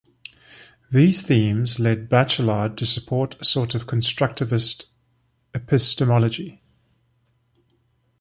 These 0.89 1.21
themes 1.21 1.79
led 1.79 2.09
Bachelard 2.09 2.75
to 2.77 2.87
support 2.87 3.39
a 3.39 3.45
sort 3.45 3.75
of 3.75 3.85
constructivist 3.85 4.85
epistemology. 5.53 6.59